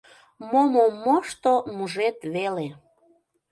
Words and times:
Мом 0.49 0.71
ом 0.83 0.93
мошто– 1.03 1.53
мужед 1.77 2.17
веле: 2.33 2.67